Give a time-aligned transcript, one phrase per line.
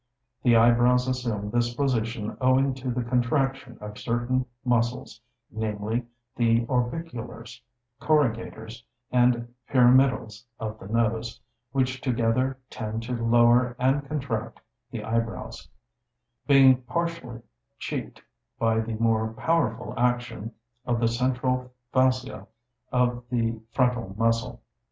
[0.41, 7.61] The eyebrows assume this position owing to the contraction of certain muscles (namely, the orbiculars,
[8.01, 11.39] corrugators, and pyramidals of the nose,
[11.71, 14.59] which together tend to lower and contract
[14.89, 15.69] the eyebrows)
[16.47, 17.41] being partially
[17.77, 18.23] cheeked
[18.57, 20.51] by the more powerful action
[20.83, 22.47] of the central fasciæ
[22.91, 24.63] of the frontal muscle.